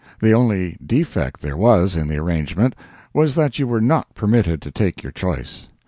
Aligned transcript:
The 0.19 0.31
only 0.33 0.79
defect 0.83 1.41
there 1.43 1.55
was 1.55 1.95
in 1.95 2.07
the 2.07 2.17
arrangement 2.17 2.73
was 3.13 3.35
that 3.35 3.59
you 3.59 3.67
were 3.67 3.79
not 3.79 4.15
permitted 4.15 4.59
to 4.63 4.71
take 4.71 5.03
your 5.03 5.11
choice. 5.11 5.67